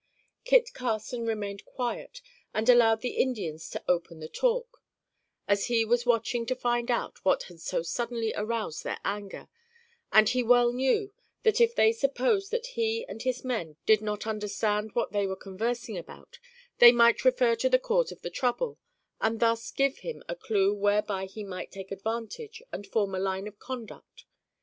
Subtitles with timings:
[0.45, 2.21] Kit Carson remained quiet
[2.55, 4.81] and allowed the Indians to open the talk,
[5.47, 9.47] as he was watching to find out what had so suddenly aroused their anger,
[10.11, 14.25] and he well knew, that if they supposed that he and his men did not
[14.25, 16.39] understand what they were conversing about,
[16.79, 18.79] they might refer to the cause of the trouble,
[19.21, 23.45] and thus give him a clue whereby he might take advantage and form a line
[23.47, 24.25] of conduct.